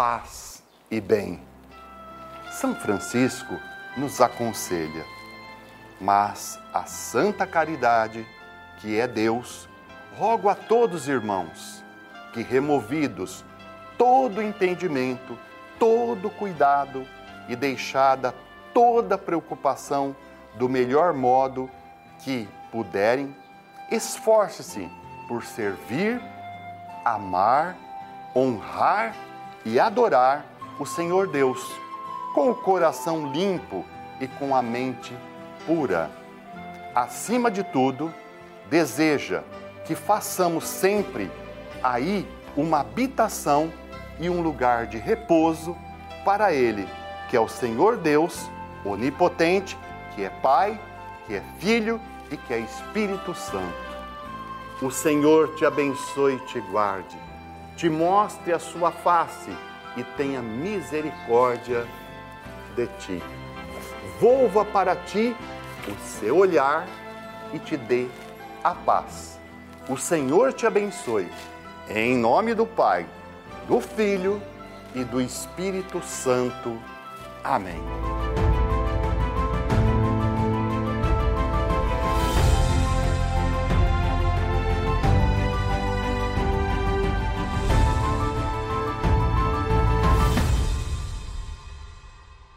paz 0.00 0.62
e 0.90 0.98
bem. 0.98 1.38
São 2.52 2.74
Francisco 2.74 3.54
nos 3.98 4.18
aconselha, 4.18 5.04
mas 6.00 6.58
a 6.72 6.86
santa 6.86 7.46
caridade, 7.46 8.26
que 8.78 8.98
é 8.98 9.06
Deus, 9.06 9.68
rogo 10.16 10.48
a 10.48 10.54
todos 10.54 11.06
irmãos 11.06 11.84
que, 12.32 12.40
removidos 12.40 13.44
todo 13.98 14.40
entendimento, 14.40 15.38
todo 15.78 16.30
cuidado 16.30 17.06
e 17.46 17.54
deixada 17.54 18.34
toda 18.72 19.18
preocupação 19.18 20.16
do 20.54 20.66
melhor 20.66 21.12
modo 21.12 21.68
que 22.20 22.48
puderem, 22.72 23.36
esforce-se 23.90 24.88
por 25.28 25.44
servir, 25.44 26.22
amar, 27.04 27.76
honrar 28.34 29.14
e 29.64 29.78
adorar 29.78 30.44
o 30.78 30.86
Senhor 30.86 31.26
Deus 31.28 31.72
com 32.34 32.50
o 32.50 32.54
coração 32.54 33.32
limpo 33.32 33.84
e 34.20 34.26
com 34.26 34.54
a 34.54 34.62
mente 34.62 35.16
pura. 35.66 36.10
Acima 36.94 37.50
de 37.50 37.62
tudo, 37.62 38.12
deseja 38.68 39.42
que 39.84 39.94
façamos 39.94 40.64
sempre 40.64 41.30
aí 41.82 42.26
uma 42.56 42.80
habitação 42.80 43.72
e 44.18 44.28
um 44.28 44.42
lugar 44.42 44.86
de 44.86 44.98
repouso 44.98 45.76
para 46.24 46.52
Ele, 46.52 46.86
que 47.28 47.36
é 47.36 47.40
o 47.40 47.48
Senhor 47.48 47.96
Deus, 47.96 48.48
onipotente, 48.84 49.76
que 50.14 50.24
é 50.24 50.30
Pai, 50.30 50.80
que 51.26 51.34
é 51.34 51.42
Filho 51.58 52.00
e 52.30 52.36
que 52.36 52.52
é 52.52 52.60
Espírito 52.60 53.34
Santo. 53.34 53.90
O 54.82 54.90
Senhor 54.90 55.54
te 55.56 55.64
abençoe 55.64 56.34
e 56.34 56.46
te 56.46 56.60
guarde, 56.60 57.16
te 57.80 57.88
mostre 57.88 58.52
a 58.52 58.58
sua 58.58 58.90
face 58.90 59.50
e 59.96 60.04
tenha 60.04 60.42
misericórdia 60.42 61.86
de 62.76 62.86
ti. 62.98 63.22
Volva 64.20 64.66
para 64.66 64.94
ti 64.94 65.34
o 65.88 65.98
seu 66.04 66.36
olhar 66.36 66.86
e 67.54 67.58
te 67.58 67.78
dê 67.78 68.06
a 68.62 68.74
paz. 68.74 69.40
O 69.88 69.96
Senhor 69.96 70.52
te 70.52 70.66
abençoe. 70.66 71.26
Em 71.88 72.18
nome 72.18 72.52
do 72.52 72.66
Pai, 72.66 73.06
do 73.66 73.80
Filho 73.80 74.42
e 74.94 75.02
do 75.02 75.18
Espírito 75.18 76.02
Santo. 76.02 76.78
Amém. 77.42 77.80